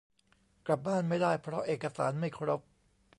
[0.65, 2.61] กลับบ้านไม่ได้ เพราะเอกสารไม่ครบ